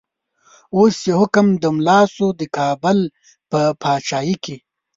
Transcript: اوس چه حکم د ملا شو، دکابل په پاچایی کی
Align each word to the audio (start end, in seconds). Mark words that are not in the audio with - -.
اوس 0.75 0.93
چه 1.03 1.11
حکم 1.21 1.47
د 1.61 1.63
ملا 1.75 1.99
شو، 2.13 2.27
دکابل 2.39 2.99
په 3.49 3.61
پاچایی 3.81 4.35
کی 4.43 4.55